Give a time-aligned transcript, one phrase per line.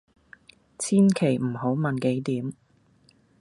[0.79, 2.53] 千祈唔好問幾點